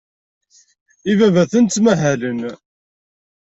Ibabaten 1.11 1.63
ttmahalen. 1.65 2.39